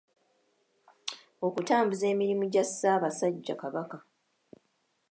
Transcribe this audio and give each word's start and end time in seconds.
Okutambuza 1.45 2.05
emirimu 2.13 2.43
gya 2.53 2.63
Ssaabasajja 2.67 3.55
Kabaka. 3.61 3.97